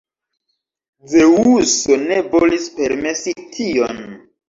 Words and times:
Zeŭso 1.11 2.01
ne 2.07 2.19
volis 2.35 2.69
permesi 2.81 3.39
tion. 3.57 4.07